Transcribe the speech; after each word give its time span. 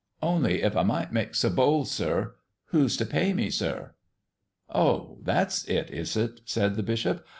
"Only, 0.23 0.63
if 0.63 0.75
I 0.75 0.81
might 0.81 1.13
make 1.13 1.35
so 1.35 1.51
bold, 1.51 1.87
sir, 1.87 2.33
who's 2.69 2.97
to 2.97 3.05
pay 3.05 3.33
me, 3.33 3.51
sir?" 3.51 3.93
"Oh, 4.67 5.19
that's 5.21 5.63
it, 5.65 5.91
is 5.91 6.17
it?" 6.17 6.39
said 6.43 6.73
the 6.73 6.81
bishop. 6.81 7.23